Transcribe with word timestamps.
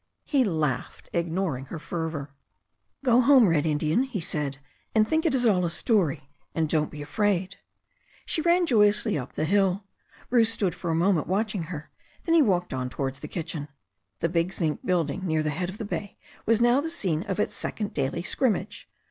He 0.25 0.43
laughed, 0.43 1.11
ignoring 1.13 1.65
her 1.65 1.77
fervour. 1.77 2.33
"Go 3.05 3.21
home. 3.21 3.47
Red 3.47 3.67
Indian," 3.67 4.01
he 4.01 4.19
said, 4.19 4.57
"and 4.95 5.07
think 5.07 5.27
it 5.27 5.35
is 5.35 5.45
all 5.45 5.63
a 5.63 5.69
story, 5.69 6.31
and 6.55 6.67
don't 6.67 6.89
be 6.89 7.03
afraid." 7.03 7.57
She 8.25 8.41
ran 8.41 8.65
joyously 8.65 9.15
up 9.15 9.33
the 9.33 9.45
hill. 9.45 9.83
Bruce 10.27 10.51
stood 10.51 10.73
for 10.73 10.89
a 10.89 10.95
moment 10.95 11.27
watching 11.27 11.65
her; 11.65 11.91
then 12.25 12.33
he 12.33 12.41
walked 12.41 12.73
on 12.73 12.89
towards 12.89 13.19
the 13.19 13.27
kitchen. 13.27 13.67
The 14.21 14.29
big 14.29 14.53
zinc 14.53 14.83
building 14.83 15.21
near 15.27 15.43
the 15.43 15.51
head 15.51 15.69
of 15.69 15.77
the 15.77 15.85
bay 15.85 16.17
was 16.47 16.59
now 16.59 16.81
the 16.81 16.89
scene 16.89 17.21
of 17.27 17.39
its 17.39 17.53
second 17.53 17.93
daily 17.93 18.23
scrimmage. 18.23 18.89